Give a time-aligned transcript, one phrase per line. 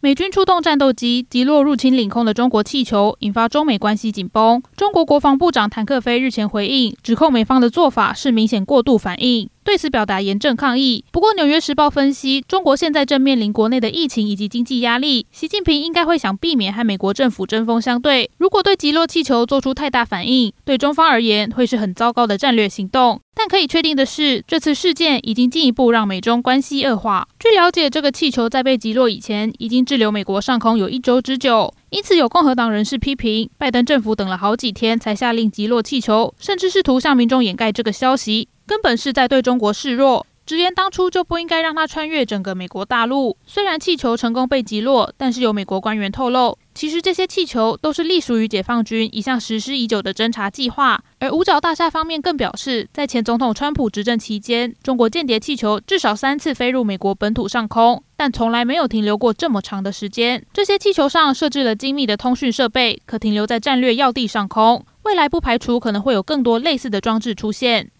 [0.00, 4.62] 美军出动战斗机击落入侵领空的中国气球，引发中美关系紧绷。
[4.76, 9.50] 中国国防部长谭克飞日前回应，指控美方的做法是明显过度反应。
[9.64, 11.04] 对此表达严正抗议。
[11.10, 18.30] 不过，《纽约时报》分析，中国现在正面临国内的疫情以及经济压力，习近平应该会想避免和美国政府针锋相对。
[18.38, 23.20] 如果对击落气球做出太大反应，对中方而言会是很糟糕的战略行动。
[23.38, 27.28] 但可以确定的是，这次事件已经进一步让美中关系恶化。
[27.38, 31.72] 据了解，这个气球在被击落以前，已经滞留美国上空有一周之久。
[31.90, 38.48] 因此，有共和党人士批评，拜登政府等了好几天才下令击落气球，甚至试图向民众掩盖这个消息。
[38.66, 43.36] 根本是在对中国示弱，直言当初就不应该让它穿越整个美国大陆。
[43.46, 51.02] 虽然气球成功被击落，但是有美国官员透露，其实这些气球都是隶属于解放军一项实施已久的侦察计划。
[51.18, 60.46] 而五角大厦方面更表示，在前总统川普执政期间，中国间谍气球至少三次飞入美国本土上空，但从来没有停留过这么长的时间。
[60.52, 64.86] 这些气球上设置了精密的通讯设备，可停留在战略要地上空。
[65.02, 67.90] 未来不排除可能会有更多类似的装置出现。